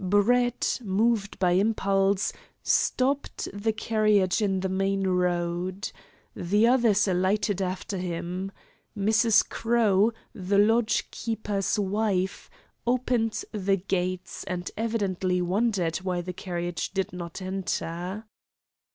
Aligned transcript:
Brett, 0.03 0.79
moved 0.83 1.37
by 1.37 1.51
impulse, 1.51 2.33
stopped 2.63 3.47
the 3.53 3.71
carriage 3.71 4.41
in 4.41 4.61
the 4.61 4.67
main 4.67 5.05
road. 5.05 5.91
The 6.35 6.65
others 6.65 7.07
alighted 7.07 7.61
after 7.61 7.99
him. 7.99 8.51
Mrs. 8.97 9.47
Crowe, 9.47 10.11
the 10.33 10.57
lodge 10.57 11.11
keeper's 11.11 11.77
wife, 11.77 12.49
opened 12.87 13.45
the 13.51 13.77
gates, 13.77 14.43
and 14.45 14.71
evidently 14.75 15.39
wondered 15.39 15.97
why 15.97 16.21
the 16.21 16.33
carriage 16.33 16.89
did 16.93 17.13
not 17.13 17.39
enter. 17.39 18.25